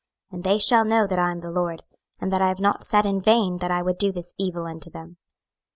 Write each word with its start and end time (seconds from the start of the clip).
26:006:010 0.31 0.35
And 0.35 0.43
they 0.45 0.57
shall 0.57 0.83
know 0.83 1.05
that 1.05 1.19
I 1.19 1.29
am 1.31 1.39
the 1.41 1.51
LORD, 1.51 1.83
and 2.19 2.31
that 2.33 2.41
I 2.41 2.47
have 2.47 2.59
not 2.59 2.81
said 2.83 3.05
in 3.05 3.21
vain 3.21 3.57
that 3.59 3.69
I 3.69 3.83
would 3.83 3.99
do 3.99 4.11
this 4.11 4.33
evil 4.39 4.65
unto 4.65 4.89
them. 4.89 5.17